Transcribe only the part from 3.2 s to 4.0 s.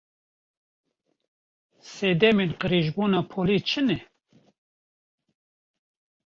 polê çi ne?